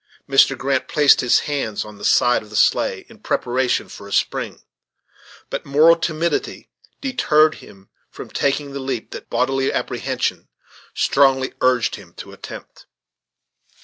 Mr. 0.27 0.57
Grant 0.57 0.87
placed 0.87 1.21
his 1.21 1.41
hands 1.41 1.85
on 1.85 1.99
the 1.99 2.03
side 2.03 2.41
of 2.41 2.49
the 2.49 2.55
sleigh, 2.55 3.05
in 3.07 3.19
preparation 3.19 3.87
for 3.87 4.07
a 4.07 4.11
spring, 4.11 4.63
but 5.51 5.63
moral 5.63 5.95
timidity 5.95 6.71
deterred 7.01 7.53
him 7.61 7.87
from 8.09 8.31
taking 8.31 8.73
the 8.73 8.79
leap 8.79 9.11
that 9.11 9.29
bodily 9.29 9.71
apprehension 9.71 10.47
strongly 10.95 11.53
urged 11.61 11.97
him 11.97 12.15
to 12.15 12.31
attempt. 12.33 12.87